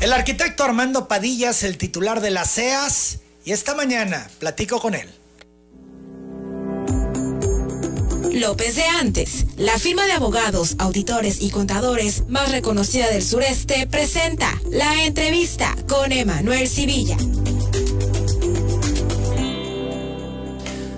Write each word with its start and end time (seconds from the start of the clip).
El 0.00 0.12
arquitecto 0.12 0.62
Armando 0.62 1.08
Padilla 1.08 1.50
es 1.50 1.64
el 1.64 1.78
titular 1.78 2.20
de 2.20 2.30
las 2.30 2.54
CEAS 2.54 3.20
y 3.44 3.52
esta 3.52 3.74
mañana 3.74 4.28
platico 4.38 4.78
con 4.78 4.94
él. 4.94 5.08
López 8.30 8.76
de 8.76 8.84
Antes, 8.84 9.46
la 9.56 9.78
firma 9.78 10.04
de 10.04 10.12
abogados, 10.12 10.76
auditores 10.78 11.40
y 11.40 11.50
contadores 11.50 12.28
más 12.28 12.52
reconocida 12.52 13.08
del 13.08 13.22
sureste, 13.22 13.86
presenta 13.86 14.52
la 14.70 15.04
entrevista 15.04 15.74
con 15.88 16.12
Emanuel 16.12 16.68
Civilla. 16.68 17.16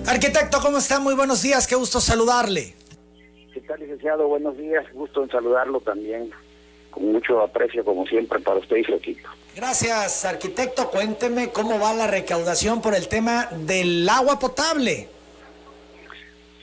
Arquitecto, 0.05 0.59
¿cómo 0.61 0.79
está? 0.79 0.99
Muy 0.99 1.13
buenos 1.15 1.41
días, 1.41 1.65
qué 1.67 1.75
gusto 1.75 2.01
saludarle. 2.01 2.75
¿Qué 3.53 3.61
tal, 3.61 3.79
licenciado? 3.79 4.27
Buenos 4.27 4.57
días, 4.57 4.85
gusto 4.93 5.23
en 5.23 5.29
saludarlo 5.29 5.79
también 5.79 6.31
con 6.89 7.11
mucho 7.11 7.41
aprecio, 7.41 7.83
como 7.83 8.05
siempre, 8.05 8.39
para 8.39 8.59
usted 8.59 8.77
y 8.77 8.83
su 8.83 8.93
equipo. 8.93 9.29
Gracias, 9.55 10.25
arquitecto. 10.25 10.89
Cuénteme 10.89 11.49
cómo 11.49 11.79
va 11.79 11.93
la 11.93 12.07
recaudación 12.07 12.81
por 12.81 12.95
el 12.95 13.07
tema 13.07 13.47
del 13.51 14.07
agua 14.07 14.39
potable. 14.39 15.07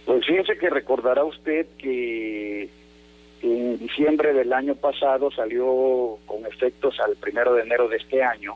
Pues 0.04 0.24
fíjese 0.24 0.56
que 0.56 0.70
recordará 0.70 1.24
usted 1.24 1.66
que 1.78 2.70
en 3.42 3.78
diciembre 3.78 4.32
del 4.32 4.52
año 4.52 4.74
pasado 4.76 5.30
salió 5.30 6.18
con 6.26 6.46
efectos 6.46 6.98
al 7.00 7.16
primero 7.16 7.54
de 7.54 7.62
enero 7.62 7.88
de 7.88 7.96
este 7.96 8.22
año 8.22 8.54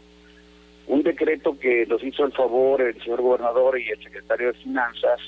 un 0.87 1.02
decreto 1.02 1.57
que 1.59 1.87
nos 1.87 2.02
hizo 2.02 2.24
el 2.24 2.32
favor 2.32 2.82
el 2.82 3.01
señor 3.02 3.23
gobernador 3.23 3.79
y 3.79 3.88
el 3.88 4.02
secretario 4.02 4.48
de 4.48 4.59
Finanzas 4.59 5.21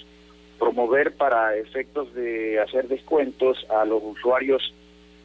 promover 0.59 1.15
para 1.15 1.57
efectos 1.57 2.13
de 2.15 2.61
hacer 2.61 2.89
descuentos 2.89 3.65
a 3.69 3.85
los 3.85 4.03
usuarios 4.03 4.75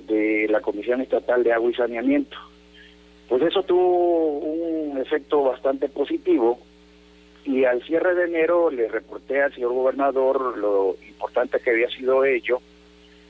de 0.08 0.48
la 0.50 0.62
Comisión 0.62 1.02
Estatal 1.02 1.44
de 1.44 1.54
Agua 1.54 1.72
y 1.72 1.74
Saneamiento. 1.74 2.38
Pues 3.28 3.42
eso 3.44 3.64
tuvo 3.64 4.40
un 4.40 4.98
efecto 4.98 5.44
bastante 5.44 5.90
positivo 5.90 6.60
y 7.46 7.66
al 7.66 7.82
cierre 7.84 8.16
de 8.16 8.26
enero 8.26 8.70
le 8.70 8.88
reporté 8.88 9.42
al 9.42 9.54
señor 9.54 9.74
gobernador 9.74 10.58
lo 10.58 10.96
importante 11.08 11.60
que 11.60 11.72
había 11.72 11.90
sido 11.90 12.24
ello 12.26 12.60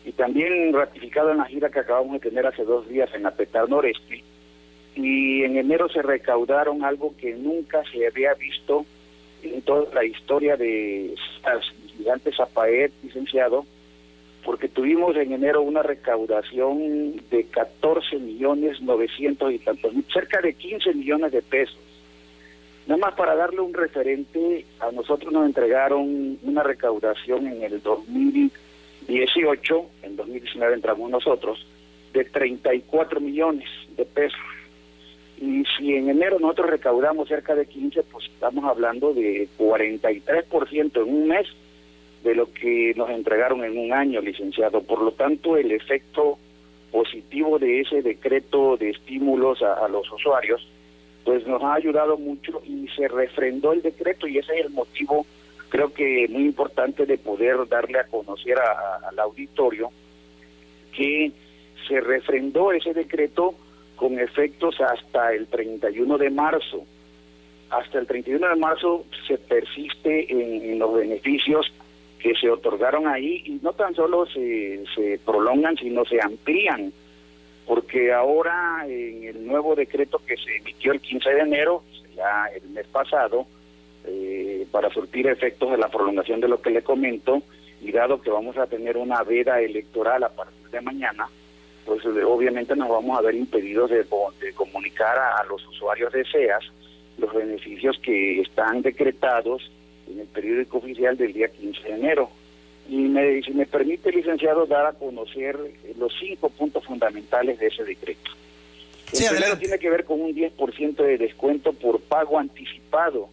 y 0.06 0.12
también 0.12 0.74
ratificado 0.74 1.32
en 1.32 1.38
la 1.38 1.46
gira 1.46 1.70
que 1.70 1.80
acabamos 1.80 2.14
de 2.14 2.30
tener 2.30 2.46
hace 2.46 2.64
dos 2.64 2.88
días 2.88 3.10
en 3.14 3.26
Apetar 3.26 3.68
Noreste 3.70 4.24
y 4.96 5.44
en 5.44 5.58
enero 5.58 5.90
se 5.90 6.02
recaudaron 6.02 6.84
algo 6.84 7.14
que 7.18 7.36
nunca 7.36 7.84
se 7.92 8.08
había 8.08 8.34
visto 8.34 8.86
en 9.44 9.62
toda 9.62 9.94
la 9.94 10.04
historia 10.04 10.58
de 10.58 11.14
las 11.44 11.64
gigantes 11.96 12.36
Zapaet, 12.36 12.92
licenciado, 13.04 13.66
porque 14.44 14.68
tuvimos 14.70 15.16
en 15.18 15.34
enero 15.34 15.62
una 15.62 15.84
recaudación 15.84 17.22
de 17.30 17.44
14 17.46 18.18
millones 18.18 18.82
900 18.82 19.54
y 19.54 19.60
tantos, 19.60 19.94
cerca 20.12 20.42
de 20.42 20.54
15 20.54 20.94
millones 20.94 21.32
de 21.32 21.42
pesos. 21.42 21.78
Nada 22.88 23.00
más 23.00 23.14
para 23.16 23.36
darle 23.36 23.60
un 23.60 23.74
referente, 23.74 24.66
a 24.80 24.92
nosotros 24.92 25.34
nos 25.34 25.46
entregaron 25.46 26.40
una 26.42 26.64
recaudación 26.64 27.48
en 27.48 27.64
el 27.64 27.82
2018, 27.82 29.86
en 30.04 30.16
2019 30.16 30.74
entramos 30.74 31.10
nosotros, 31.10 31.66
de 32.14 32.24
34 32.24 33.20
millones 33.20 33.68
de 33.98 34.06
pesos. 34.06 34.40
Y 35.40 35.66
si 35.78 35.96
en 35.96 36.10
enero 36.10 36.40
nosotros 36.40 36.70
recaudamos 36.70 37.28
cerca 37.28 37.56
de 37.56 37.66
15, 37.66 38.04
pues 38.04 38.26
estamos 38.26 38.64
hablando 38.64 39.14
de 39.14 39.50
43% 39.58 40.96
en 40.96 41.14
un 41.14 41.28
mes 41.28 41.46
de 42.28 42.36
lo 42.36 42.52
que 42.52 42.94
nos 42.98 43.10
entregaron 43.10 43.64
en 43.64 43.78
un 43.78 43.94
año, 43.94 44.20
licenciado. 44.20 44.82
Por 44.82 45.02
lo 45.02 45.14
tanto, 45.14 45.56
el 45.56 45.72
efecto 45.72 46.38
positivo 46.92 47.58
de 47.58 47.80
ese 47.80 48.02
decreto 48.02 48.76
de 48.76 48.90
estímulos 48.90 49.62
a, 49.62 49.88
los 49.88 50.12
usuarios, 50.12 50.68
pues 51.24 51.48
nos 51.48 51.64
ha 51.64 51.76
ayudado 51.76 52.18
mucho 52.18 52.62
y 52.66 52.88
se 52.90 53.08
refrendó 53.08 53.72
el 53.72 53.82
decreto 53.82 54.28
y 54.28 54.40
ese 54.40 54.60
es 54.60 54.66
el 54.66 54.72
motivo, 54.72 55.26
creo 55.70 55.94
que 55.94 56.28
muy 56.30 56.44
importante 56.44 57.06
de 57.06 57.18
poder 57.18 57.66
darle 57.70 58.00
a 58.00 58.08
conocer 58.08 58.58
al 58.60 59.20
auditorio 59.20 59.90
que 60.94 61.32
se 61.88 62.02
refrendó 62.02 62.74
ese 62.74 62.94
decreto 62.94 63.56
con 63.96 64.20
efectos 64.20 64.82
hasta 64.82 65.34
el 65.34 65.48
31 65.48 66.18
de 66.18 66.30
marzo. 66.30 66.84
Hasta 67.70 68.00
el 68.00 68.08
31 68.08 68.50
de 68.50 68.56
marzo 68.56 69.06
se 69.28 69.38
persiste 69.38 70.30
en 70.30 70.80
los 70.80 70.94
beneficios 70.94 71.72
que 72.20 72.34
se 72.36 72.50
otorgaron 72.50 73.08
ahí 73.08 73.44
y 73.46 73.60
no 73.62 73.74
tan 73.74 73.94
solo 73.96 74.26
se, 74.26 74.84
se 74.96 75.20
prolongan, 75.24 75.78
sino 75.78 76.06
se 76.06 76.22
amplían, 76.22 76.92
porque 77.66 78.14
ahora 78.14 78.86
en 78.88 79.24
el 79.24 79.46
nuevo 79.46 79.76
decreto 79.76 80.22
que 80.26 80.38
se 80.38 80.58
emitió 80.58 80.92
el 80.92 81.02
15 81.02 81.30
de 81.30 81.40
enero, 81.42 81.84
ya 82.16 82.46
el 82.56 82.70
mes 82.70 82.88
pasado, 82.88 83.46
eh, 84.06 84.66
para 84.72 84.90
surtir 84.90 85.28
efectos 85.28 85.72
de 85.72 85.78
la 85.78 85.90
prolongación 85.90 86.40
de 86.40 86.48
lo 86.48 86.62
que 86.62 86.72
le 86.72 86.82
comento, 86.82 87.44
y 87.82 87.92
dado 87.92 88.22
que 88.22 88.32
vamos 88.32 88.58
a 88.58 88.66
tener 88.66 88.98
una 88.98 89.22
veda 89.24 89.62
electoral 89.62 90.24
a 90.24 90.30
partir 90.30 90.68
de 90.72 90.82
mañana, 90.82 91.28
pues 91.86 92.04
eh, 92.06 92.24
obviamente 92.24 92.76
nos 92.76 92.90
vamos 92.90 93.18
a 93.18 93.22
ver 93.22 93.36
impedidos 93.36 93.90
de, 93.90 93.98
de 93.98 94.54
comunicar 94.54 95.18
a 95.18 95.44
los 95.44 95.66
usuarios 95.68 96.12
de 96.12 96.26
SEAS 96.26 96.64
los 97.18 97.34
beneficios 97.34 97.98
que 98.00 98.42
están 98.42 98.82
decretados 98.82 99.72
en 100.18 100.22
el 100.22 100.28
periódico 100.28 100.80
oficial 100.80 101.16
del 101.16 101.32
día 101.32 101.48
15 101.48 101.84
de 101.84 101.94
enero. 101.94 102.30
Y 102.90 102.96
me, 102.96 103.42
si 103.44 103.52
me 103.52 103.66
permite, 103.66 104.12
licenciado, 104.12 104.66
dar 104.66 104.86
a 104.88 104.94
conocer 104.94 105.58
los 105.98 106.14
cinco 106.20 106.50
puntos 106.50 106.84
fundamentales 106.86 107.60
de 107.60 107.68
ese 107.68 107.84
decreto. 107.84 108.32
El 109.14 109.30
primero 109.30 109.58
tiene 109.58 109.80
que 109.80 109.90
ver 109.90 110.04
con 110.04 110.22
un 110.22 110.34
10% 110.34 110.96
de 110.96 111.18
descuento 111.18 111.74
por 111.74 112.02
pago 112.02 112.40
anticipado 112.40 113.30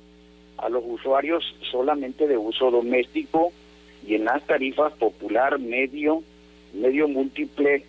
a 0.59 0.69
los 0.69 0.85
usuarios 0.87 1.43
solamente 1.71 2.29
de 2.29 2.37
uso 2.37 2.71
doméstico 2.71 3.53
y 4.07 4.15
en 4.15 4.25
las 4.25 4.45
tarifas 4.45 4.93
popular, 4.93 5.59
medio, 5.59 6.23
medio 6.75 7.09
múltiple, 7.09 7.85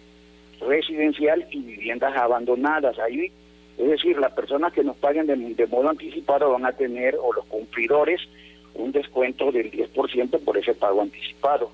residencial 0.61 1.45
y 1.51 1.59
viviendas 1.59 2.15
abandonadas. 2.15 2.97
Ahí, 2.99 3.31
es 3.77 3.89
decir, 3.89 4.17
las 4.17 4.33
personas 4.33 4.71
que 4.73 4.83
nos 4.83 4.95
paguen 4.97 5.27
de, 5.27 5.35
de 5.35 5.67
modo 5.67 5.89
anticipado 5.89 6.51
van 6.51 6.65
a 6.65 6.71
tener, 6.71 7.17
o 7.21 7.33
los 7.33 7.45
cumplidores, 7.45 8.21
un 8.75 8.91
descuento 8.91 9.51
del 9.51 9.71
10% 9.71 10.39
por 10.43 10.57
ese 10.57 10.73
pago 10.73 11.01
anticipado. 11.01 11.71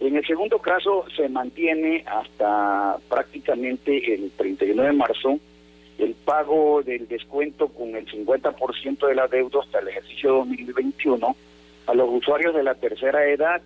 En 0.00 0.16
el 0.16 0.26
segundo 0.26 0.58
caso 0.58 1.04
se 1.16 1.28
mantiene 1.28 2.04
hasta 2.06 2.98
prácticamente 3.08 4.14
el 4.14 4.30
31 4.32 4.82
de 4.82 4.92
marzo 4.92 5.38
el 5.98 6.14
pago 6.14 6.82
del 6.82 7.06
descuento 7.06 7.68
con 7.68 7.94
el 7.94 8.06
50% 8.06 9.06
de 9.06 9.14
la 9.14 9.28
deuda 9.28 9.60
hasta 9.60 9.78
el 9.78 9.88
ejercicio 9.88 10.32
2021 10.38 11.36
a 11.86 11.94
los 11.94 12.08
usuarios 12.10 12.54
de 12.54 12.62
la 12.62 12.74
tercera 12.74 13.24
edad 13.28 13.62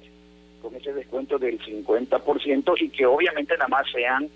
con 0.60 0.74
ese 0.74 0.92
descuento 0.92 1.38
del 1.38 1.58
50% 1.60 2.74
y 2.80 2.88
que 2.90 3.06
obviamente 3.06 3.54
nada 3.54 3.68
más 3.68 3.86
sean 3.90 4.28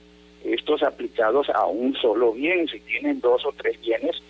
estos 0.44 0.82
aplicados 0.82 1.50
a 1.50 1.66
un 1.66 1.94
solo 1.97 2.32
bien. 2.32 2.69
Si 2.69 2.80
tienen 2.80 3.20
dos 3.20 3.44
o 3.44 3.53
tres 3.53 3.80
bienes, 3.80 4.22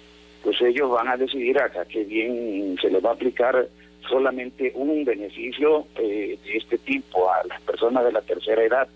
pues 0.42 0.60
ellos 0.62 0.90
van 0.90 1.08
a 1.08 1.16
decidir 1.16 1.58
acá 1.58 1.84
qué 1.84 2.04
bien 2.04 2.76
se 2.80 2.90
les 2.90 3.04
va 3.04 3.10
a 3.10 3.14
aplicar 3.14 3.68
solamente 4.08 4.72
un 4.74 5.04
beneficio 5.04 5.86
eh, 5.96 6.38
de 6.42 6.56
este 6.56 6.78
tipo 6.78 7.30
a 7.30 7.44
las 7.46 7.60
personas 7.62 8.04
de 8.04 8.12
la 8.12 8.22
tercera 8.22 8.62
edad. 8.62 8.88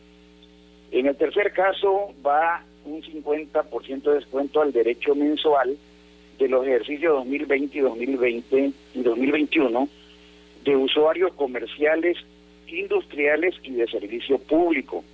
En 0.90 1.06
el 1.06 1.16
tercer 1.16 1.52
caso 1.52 2.12
va 2.24 2.64
un 2.84 3.02
50% 3.02 4.02
de 4.02 4.14
descuento 4.14 4.62
al 4.62 4.72
derecho 4.72 5.14
mensual 5.14 5.76
de 6.38 6.48
los 6.48 6.66
ejercicios 6.66 7.14
2020 7.14 7.78
y 7.78 7.80
2020 7.80 8.72
y 8.94 9.02
2021 9.02 9.88
de 10.64 10.76
usuarios 10.76 11.32
comerciales, 11.34 12.16
industriales 12.66 13.54
y 13.62 13.72
de 13.72 13.86
servicio 13.86 14.38
público. 14.38 15.04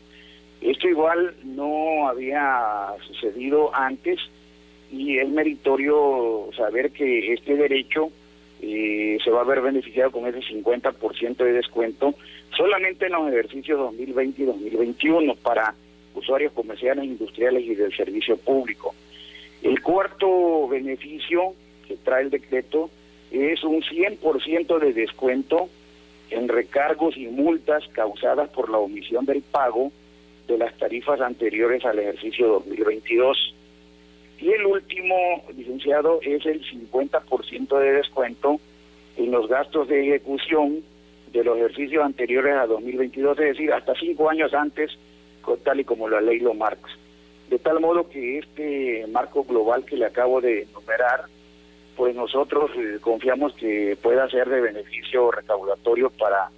Esto 0.60 0.88
igual 0.88 1.34
no 1.44 2.08
había 2.08 2.94
sucedido 3.06 3.74
antes 3.74 4.18
y 4.92 5.18
es 5.18 5.28
meritorio 5.28 6.50
saber 6.56 6.90
que 6.90 7.32
este 7.32 7.56
derecho 7.56 8.10
eh, 8.62 9.18
se 9.22 9.30
va 9.30 9.40
a 9.40 9.44
ver 9.44 9.60
beneficiado 9.60 10.10
con 10.10 10.26
ese 10.26 10.40
50% 10.40 11.36
de 11.36 11.52
descuento 11.52 12.14
solamente 12.56 13.06
en 13.06 13.12
los 13.12 13.28
ejercicios 13.28 13.78
2020 13.78 14.42
y 14.42 14.44
2021 14.44 15.34
para 15.36 15.74
usuarios 16.14 16.52
comerciales, 16.52 17.04
industriales 17.04 17.64
y 17.64 17.74
del 17.74 17.94
servicio 17.96 18.36
público. 18.36 18.94
El 19.62 19.80
cuarto 19.82 20.68
beneficio 20.68 21.54
que 21.86 21.96
trae 21.96 22.24
el 22.24 22.30
decreto 22.30 22.90
es 23.30 23.62
un 23.62 23.82
100% 23.82 24.78
de 24.78 24.92
descuento 24.92 25.68
en 26.30 26.48
recargos 26.48 27.16
y 27.16 27.26
multas 27.26 27.86
causadas 27.92 28.48
por 28.50 28.70
la 28.70 28.78
omisión 28.78 29.24
del 29.24 29.42
pago 29.42 29.92
de 30.46 30.58
las 30.58 30.76
tarifas 30.78 31.20
anteriores 31.20 31.84
al 31.84 31.98
ejercicio 31.98 32.48
2022. 32.48 33.54
Y 34.40 34.50
el 34.50 34.64
último, 34.64 35.16
licenciado, 35.54 36.20
es 36.22 36.44
el 36.46 36.64
50% 36.64 37.78
de 37.78 37.92
descuento 37.92 38.58
en 39.16 39.30
los 39.30 39.48
gastos 39.48 39.88
de 39.88 40.08
ejecución 40.08 40.82
de 41.32 41.44
los 41.44 41.58
ejercicios 41.58 42.04
anteriores 42.04 42.56
a 42.56 42.66
2022, 42.66 43.38
es 43.38 43.44
decir, 43.44 43.72
hasta 43.72 43.94
cinco 43.94 44.30
años 44.30 44.52
antes, 44.54 44.90
tal 45.64 45.80
y 45.80 45.84
como 45.84 46.08
la 46.08 46.20
ley 46.20 46.40
lo 46.40 46.54
marca. 46.54 46.88
de 47.48 47.58
tal 47.58 47.80
modo 47.80 48.08
que 48.08 48.38
este 48.38 49.06
marco 49.08 49.42
global 49.42 49.84
que 49.84 49.96
le 49.96 50.06
acabo 50.06 50.40
de 50.40 50.62
enumerar, 50.62 51.24
pues 51.96 52.14
nosotros 52.14 52.70
eh, 52.76 52.98
confiamos 53.00 53.52
que 53.54 53.96
pueda 54.00 54.28
ser 54.30 54.48
de 54.48 54.60
beneficio 54.60 55.32
recaudatorio 55.32 56.10
para 56.10 56.48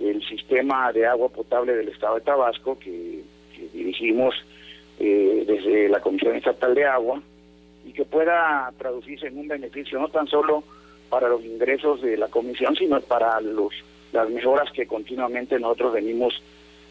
el 0.00 0.20
sistema 0.26 0.92
de 0.92 1.06
agua 1.06 1.28
potable 1.28 1.74
del 1.74 1.88
Estado 1.88 2.16
de 2.16 2.22
Tabasco, 2.22 2.78
que, 2.78 3.22
dirigimos 3.72 4.34
eh, 5.04 5.44
desde 5.44 5.88
la 5.88 6.00
Comisión 6.00 6.36
Estatal 6.36 6.76
de 6.76 6.84
Agua, 6.84 7.20
y 7.84 7.92
que 7.92 8.04
pueda 8.04 8.72
traducirse 8.78 9.26
en 9.26 9.36
un 9.36 9.48
beneficio 9.48 9.98
no 9.98 10.08
tan 10.08 10.28
solo 10.28 10.62
para 11.10 11.28
los 11.28 11.44
ingresos 11.44 12.00
de 12.02 12.16
la 12.16 12.28
Comisión, 12.28 12.76
sino 12.76 13.00
para 13.00 13.40
los 13.40 13.72
las 14.12 14.30
mejoras 14.30 14.70
que 14.70 14.86
continuamente 14.86 15.58
nosotros 15.58 15.94
venimos 15.94 16.40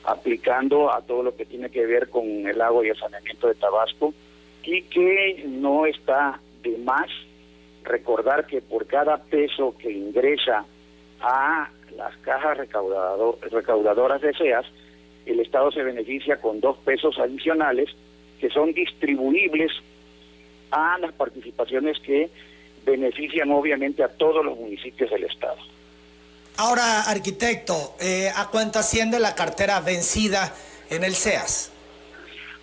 aplicando 0.04 0.92
a 0.92 1.02
todo 1.02 1.24
lo 1.24 1.36
que 1.36 1.46
tiene 1.46 1.70
que 1.70 1.86
ver 1.86 2.10
con 2.10 2.26
el 2.26 2.60
agua 2.60 2.86
y 2.86 2.90
el 2.90 2.98
saneamiento 2.98 3.48
de 3.48 3.56
Tabasco, 3.56 4.14
y 4.64 4.82
que 4.84 5.46
no 5.48 5.86
está 5.86 6.38
de 6.64 6.78
más 6.80 7.10
recordar 7.84 8.46
que 8.46 8.62
por 8.62 8.88
cada 8.88 9.18
peso 9.24 9.74
que 9.80 9.90
ingresa 9.90 10.66
a 11.22 11.70
las 11.96 12.18
cajas 12.18 12.58
recaudadoras 12.58 14.22
de 14.22 14.34
SEAS, 14.34 14.66
el 15.26 15.40
Estado 15.40 15.72
se 15.72 15.84
beneficia 15.84 16.38
con 16.38 16.60
dos 16.60 16.78
pesos 16.80 17.18
adicionales 17.20 17.90
que 18.40 18.50
son 18.50 18.74
distribuibles 18.74 19.72
a 20.72 20.98
las 21.00 21.14
participaciones 21.14 22.00
que 22.00 22.30
benefician 22.86 23.52
obviamente 23.52 24.04
a 24.04 24.08
todos 24.08 24.44
los 24.44 24.58
municipios 24.58 25.12
del 25.12 25.26
Estado. 25.26 25.58
Ahora, 26.58 27.02
arquitecto, 27.04 27.96
eh, 28.00 28.30
¿a 28.36 28.50
cuánto 28.50 28.80
asciende 28.80 29.20
la 29.20 29.36
cartera 29.36 29.80
vencida 29.80 30.54
en 30.90 31.04
el 31.04 31.14
SEAS? 31.14 31.72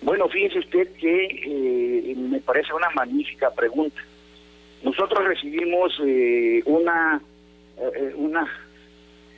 Bueno, 0.01 0.27
fíjese 0.29 0.59
usted 0.59 0.93
que 0.95 1.25
eh, 1.25 2.15
me 2.15 2.39
parece 2.39 2.73
una 2.73 2.89
magnífica 2.91 3.51
pregunta. 3.51 4.01
Nosotros 4.83 5.25
recibimos 5.25 5.93
eh, 6.05 6.61
una, 6.65 7.21
una 8.15 8.68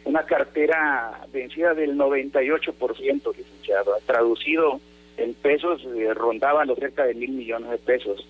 una 0.05 0.23
cartera 0.23 1.21
vencida 1.31 1.73
del 1.73 1.95
98%, 1.95 3.35
licenciado. 3.35 3.97
Traducido 4.05 4.79
en 5.17 5.33
pesos, 5.35 5.85
eh, 5.95 6.13
rondaban 6.13 6.67
los 6.67 6.79
cerca 6.79 7.05
de 7.05 7.13
mil 7.13 7.31
millones 7.31 7.69
de 7.69 7.77
pesos. 7.77 8.25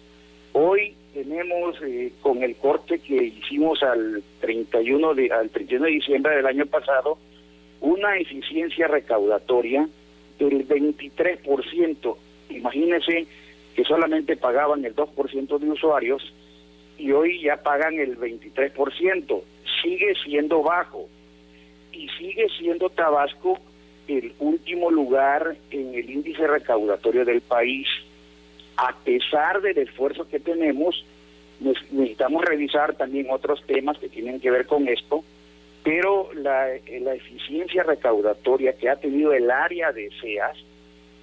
Hoy 0.53 0.95
tenemos, 1.13 1.77
eh, 1.81 2.11
con 2.21 2.43
el 2.43 2.55
corte 2.55 2.99
que 2.99 3.15
hicimos 3.15 3.81
al 3.83 4.21
31, 4.41 5.13
de, 5.13 5.31
al 5.31 5.49
31 5.49 5.85
de 5.85 5.91
diciembre 5.91 6.35
del 6.35 6.45
año 6.45 6.65
pasado, 6.65 7.17
una 7.79 8.17
eficiencia 8.17 8.87
recaudatoria 8.87 9.87
del 10.39 10.67
23%. 10.67 12.17
Imagínense 12.49 13.27
que 13.75 13.83
solamente 13.85 14.35
pagaban 14.35 14.83
el 14.83 14.95
2% 14.95 15.57
de 15.57 15.69
usuarios 15.69 16.33
y 16.97 17.11
hoy 17.11 17.41
ya 17.41 17.57
pagan 17.57 17.97
el 17.97 18.17
23%. 18.19 19.41
Sigue 19.81 20.13
siendo 20.23 20.61
bajo 20.61 21.07
sigue 22.21 22.47
siendo 22.59 22.89
Tabasco 22.89 23.57
el 24.07 24.33
último 24.39 24.91
lugar 24.91 25.55
en 25.71 25.95
el 25.95 26.09
índice 26.09 26.45
recaudatorio 26.45 27.25
del 27.25 27.41
país. 27.41 27.87
A 28.77 28.95
pesar 29.03 29.61
del 29.61 29.77
esfuerzo 29.79 30.27
que 30.27 30.39
tenemos, 30.39 31.03
necesitamos 31.59 32.45
revisar 32.45 32.95
también 32.95 33.27
otros 33.29 33.63
temas 33.65 33.97
que 33.97 34.09
tienen 34.09 34.39
que 34.39 34.51
ver 34.51 34.67
con 34.67 34.87
esto, 34.87 35.23
pero 35.83 36.29
la, 36.35 36.67
la 37.01 37.15
eficiencia 37.15 37.83
recaudatoria 37.83 38.73
que 38.73 38.89
ha 38.89 38.97
tenido 38.97 39.33
el 39.33 39.49
área 39.49 39.91
de 39.91 40.11
SEAS, 40.21 40.57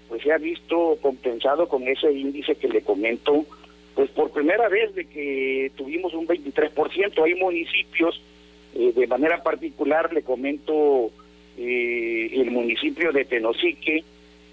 pues 0.09 0.23
se 0.23 0.33
ha 0.33 0.39
visto 0.39 0.99
compensado 1.01 1.69
con 1.69 1.87
ese 1.87 2.11
índice 2.13 2.57
que 2.57 2.69
le 2.69 2.83
comento, 2.83 3.45
pues 3.95 4.11
por 4.11 4.31
primera 4.31 4.69
vez 4.69 4.95
de 4.95 5.05
que 5.05 5.71
tuvimos 5.77 6.15
un 6.15 6.27
23%, 6.27 7.25
hay 7.25 7.35
municipios 7.35 8.21
eh, 8.75 8.93
de 8.95 9.07
manera 9.07 9.43
particular 9.43 10.13
le 10.13 10.23
comento 10.23 11.11
eh, 11.57 12.31
el 12.33 12.51
municipio 12.51 13.13
de 13.13 13.25
Tenosique, 13.25 14.05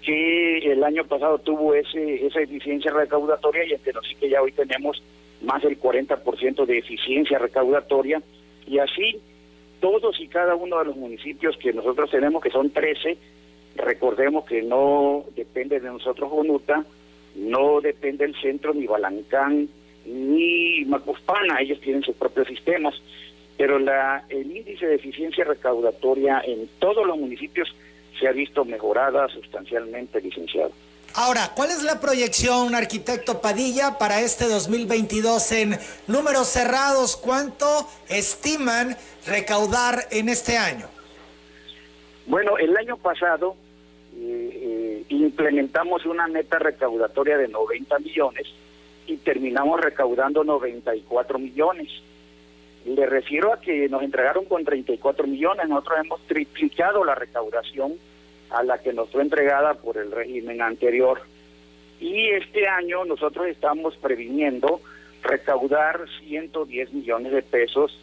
que 0.02 0.58
el 0.58 0.82
año 0.84 1.04
pasado 1.04 1.38
tuvo 1.38 1.74
ese, 1.74 2.26
esa 2.26 2.40
eficiencia 2.40 2.92
recaudatoria 2.92 3.64
y 3.64 3.72
en 3.72 3.80
Tenosique 3.80 4.28
ya 4.28 4.42
hoy 4.42 4.52
tenemos 4.52 5.02
más 5.42 5.62
del 5.62 5.78
40% 5.80 6.64
de 6.64 6.78
eficiencia 6.78 7.38
recaudatoria. 7.38 8.22
Y 8.66 8.78
así 8.78 9.20
todos 9.80 10.20
y 10.20 10.28
cada 10.28 10.54
uno 10.54 10.78
de 10.78 10.86
los 10.86 10.96
municipios 10.96 11.56
que 11.58 11.72
nosotros 11.72 12.10
tenemos, 12.10 12.42
que 12.42 12.50
son 12.50 12.70
13, 12.70 13.16
recordemos 13.76 14.44
que 14.46 14.62
no 14.62 15.24
depende 15.36 15.80
de 15.80 15.88
nosotros 15.88 16.30
Bonuta, 16.30 16.84
no 17.36 17.80
depende 17.80 18.26
del 18.26 18.34
centro, 18.40 18.72
ni 18.72 18.86
Balancán, 18.86 19.68
ni 20.06 20.84
Macuspana, 20.86 21.60
ellos 21.60 21.80
tienen 21.80 22.02
sus 22.02 22.16
propios 22.16 22.48
sistemas 22.48 22.94
pero 23.56 23.78
la, 23.78 24.24
el 24.28 24.54
índice 24.54 24.86
de 24.86 24.96
eficiencia 24.96 25.44
recaudatoria 25.44 26.42
en 26.44 26.68
todos 26.78 27.06
los 27.06 27.16
municipios 27.16 27.68
se 28.18 28.28
ha 28.28 28.32
visto 28.32 28.64
mejorada 28.64 29.28
sustancialmente, 29.28 30.20
licenciado. 30.20 30.72
Ahora, 31.14 31.52
¿cuál 31.54 31.70
es 31.70 31.82
la 31.82 31.98
proyección, 31.98 32.74
arquitecto 32.74 33.40
Padilla, 33.40 33.96
para 33.98 34.20
este 34.20 34.46
2022 34.48 35.52
en 35.52 35.78
números 36.08 36.46
cerrados? 36.48 37.16
¿Cuánto 37.16 37.88
estiman 38.08 38.96
recaudar 39.26 40.06
en 40.10 40.28
este 40.28 40.58
año? 40.58 40.88
Bueno, 42.26 42.58
el 42.58 42.76
año 42.76 42.98
pasado 42.98 43.56
eh, 44.14 44.50
eh, 44.54 45.04
implementamos 45.08 46.04
una 46.04 46.26
meta 46.26 46.58
recaudatoria 46.58 47.38
de 47.38 47.48
90 47.48 47.98
millones 48.00 48.46
y 49.06 49.16
terminamos 49.16 49.80
recaudando 49.80 50.44
94 50.44 51.38
millones. 51.38 51.88
Le 52.86 53.04
refiero 53.04 53.52
a 53.52 53.60
que 53.60 53.88
nos 53.88 54.02
entregaron 54.04 54.44
con 54.44 54.64
34 54.64 55.26
millones, 55.26 55.68
nosotros 55.68 55.98
hemos 56.04 56.20
triplicado 56.22 57.04
la 57.04 57.16
recaudación 57.16 57.94
a 58.50 58.62
la 58.62 58.78
que 58.78 58.92
nos 58.92 59.10
fue 59.10 59.22
entregada 59.22 59.74
por 59.74 59.96
el 59.96 60.12
régimen 60.12 60.62
anterior. 60.62 61.20
Y 62.00 62.28
este 62.28 62.68
año 62.68 63.04
nosotros 63.04 63.48
estamos 63.48 63.96
previniendo 63.96 64.80
recaudar 65.24 66.04
110 66.28 66.92
millones 66.92 67.32
de 67.32 67.42
pesos 67.42 67.98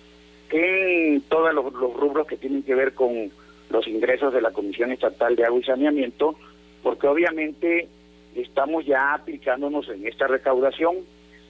en 0.50 1.22
todos 1.30 1.54
los, 1.54 1.72
rubros 1.72 2.28
que 2.28 2.36
tienen 2.36 2.64
que 2.64 2.76
ver 2.76 2.94
con 2.94 3.32
los 3.70 3.88
ingresos 3.88 4.34
de 4.34 4.42
la 4.42 4.52
Comisión 4.52 4.92
Estatal 4.92 5.38
de 5.38 5.46
Agua 5.46 5.62
y 5.62 5.64
Saneamiento, 5.64 6.36
porque 6.84 7.08
obviamente 7.08 7.88
estamos 8.36 8.86
ya 8.86 9.14
aplicándonos 9.14 9.88
en 9.88 10.06
esta 10.06 10.28
recaudación. 10.28 10.98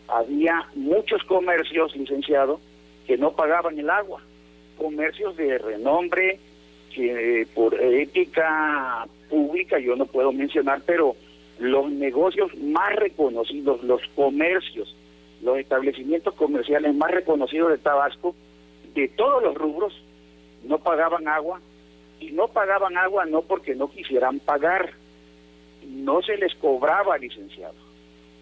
Había 0.07 0.67
muchos 0.75 1.23
comercios, 1.23 1.95
licenciados, 1.95 2.61
que 3.05 3.17
no 3.17 3.33
pagaban 3.33 3.77
el 3.77 3.89
agua. 3.89 4.21
Comercios 4.77 5.35
de 5.37 5.57
renombre, 5.57 6.39
que 6.93 7.47
por 7.53 7.79
ética 7.79 9.07
pública 9.29 9.79
yo 9.79 9.95
no 9.95 10.05
puedo 10.05 10.31
mencionar, 10.31 10.81
pero 10.85 11.15
los 11.59 11.91
negocios 11.91 12.55
más 12.57 12.95
reconocidos, 12.95 13.83
los 13.83 14.01
comercios, 14.15 14.95
los 15.41 15.57
establecimientos 15.57 16.33
comerciales 16.35 16.95
más 16.95 17.11
reconocidos 17.11 17.71
de 17.71 17.77
Tabasco, 17.77 18.35
de 18.93 19.07
todos 19.09 19.43
los 19.43 19.55
rubros, 19.55 19.93
no 20.63 20.79
pagaban 20.79 21.27
agua 21.27 21.59
y 22.19 22.31
no 22.31 22.47
pagaban 22.47 22.97
agua 22.97 23.25
no 23.25 23.41
porque 23.41 23.75
no 23.75 23.89
quisieran 23.91 24.39
pagar, 24.39 24.93
no 25.87 26.21
se 26.21 26.37
les 26.37 26.55
cobraba, 26.55 27.17
licenciado. 27.17 27.75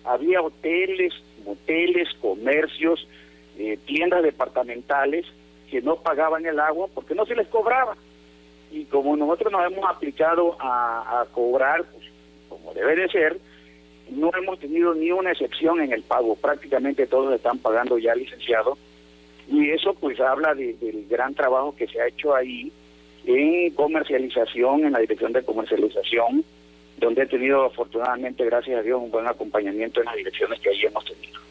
Había 0.04 0.42
hoteles, 0.42 1.14
moteles, 1.46 2.10
comercios, 2.22 3.08
eh, 3.64 3.78
tiendas 3.86 4.24
departamentales 4.24 5.24
que 5.70 5.84
no 5.84 5.98
pagaban 5.98 6.44
el 6.48 6.60
agua 6.60 6.88
porque 6.92 7.14
no 7.14 7.28
se 7.28 7.36
les 7.36 7.48
cobraba. 7.48 7.96
Y 8.72 8.86
como 8.86 9.16
nosotros 9.16 9.52
nos 9.52 9.72
hemos 9.72 9.88
aplicado 9.88 10.58
a, 10.60 11.26
cobrar, 11.32 11.84
pues, 11.84 12.08
como 12.50 12.74
debe 12.74 12.96
de 12.96 13.08
ser, 13.10 13.38
no 14.10 14.32
hemos 14.36 14.58
tenido 14.60 14.96
ni 14.96 15.12
una 15.12 15.32
excepción 15.32 15.80
en 15.80 15.94
el 15.94 16.02
pago. 16.02 16.36
Prácticamente 16.36 17.06
todos 17.06 17.36
están 17.36 17.60
pagando 17.60 18.00
ya 18.00 18.16
licenciado. 18.16 18.80
Y 19.48 19.70
eso 19.70 19.94
pues 19.94 20.20
habla 20.20 20.56
del 20.56 21.06
gran 21.08 21.36
trabajo 21.36 21.76
que 21.76 21.88
se 21.88 22.02
ha 22.02 22.08
hecho 22.08 22.34
ahí 22.34 22.72
en 23.26 23.72
comercialización, 23.76 24.86
en 24.86 24.94
la 24.94 25.00
dirección 25.00 25.34
de 25.34 25.44
comercialización, 25.44 26.44
donde 26.98 27.24
he 27.24 27.28
tenido 27.28 27.66
afortunadamente, 27.66 28.44
gracias 28.44 28.80
a 28.80 28.82
Dios, 28.82 29.00
un 29.00 29.12
buen 29.12 29.28
acompañamiento 29.28 30.00
en 30.00 30.08
las 30.08 30.16
direcciones 30.16 30.60
que 30.62 30.70
allí 30.70 30.86
hemos 30.86 31.06
tenido. 31.06 31.51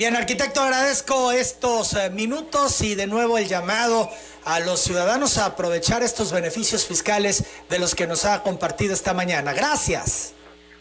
Bien, 0.00 0.16
arquitecto, 0.16 0.62
agradezco 0.62 1.30
estos 1.30 1.92
eh, 1.92 2.08
minutos 2.08 2.80
y 2.80 2.94
de 2.94 3.06
nuevo 3.06 3.36
el 3.36 3.46
llamado 3.46 4.08
a 4.46 4.58
los 4.58 4.80
ciudadanos 4.80 5.36
a 5.36 5.44
aprovechar 5.44 6.02
estos 6.02 6.32
beneficios 6.32 6.86
fiscales 6.86 7.44
de 7.68 7.78
los 7.78 7.94
que 7.94 8.06
nos 8.06 8.24
ha 8.24 8.42
compartido 8.42 8.94
esta 8.94 9.12
mañana. 9.12 9.52
Gracias. 9.52 10.32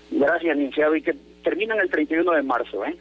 Gracias, 0.10 0.56
licenciado, 0.56 0.96
y 0.96 1.02
que 1.02 1.18
terminan 1.44 1.82
el 1.82 1.90
31 1.90 2.32
de 2.32 2.44
marzo, 2.44 2.86
¿eh? 2.86 2.96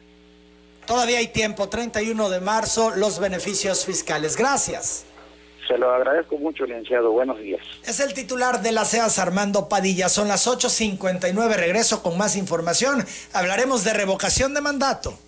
Todavía 0.89 1.19
hay 1.19 1.29
tiempo, 1.29 1.69
31 1.69 2.31
de 2.31 2.41
marzo, 2.41 2.97
los 2.97 3.21
beneficios 3.21 3.85
fiscales. 3.85 4.37
Gracias. 4.37 5.05
Se 5.69 5.79
lo 5.79 5.95
agradezco 5.95 6.37
mucho, 6.39 6.65
licenciado. 6.65 7.13
Buenos 7.13 7.39
días. 7.39 7.61
Es 7.85 8.01
el 8.01 8.13
titular 8.13 8.61
de 8.63 8.73
la 8.73 8.85
CEAS, 8.87 9.21
Armando 9.21 9.69
Padilla. 9.69 10.09
Son 10.09 10.27
las 10.27 10.49
8.59. 10.49 11.55
Regreso 11.55 12.03
con 12.03 12.19
más 12.19 12.35
información. 12.35 13.07
Hablaremos 13.35 13.85
de 13.85 13.93
revocación 13.93 14.55
de 14.55 14.63
mandato. 14.63 15.19